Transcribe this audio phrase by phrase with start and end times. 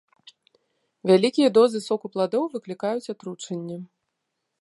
[1.11, 3.77] Вялікія дозы соку пладоў выклікаюць атручэнне.